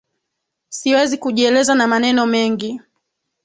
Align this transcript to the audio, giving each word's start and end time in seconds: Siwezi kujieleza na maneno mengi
Siwezi 0.69 1.17
kujieleza 1.17 1.75
na 1.75 1.87
maneno 1.87 2.25
mengi 2.25 2.81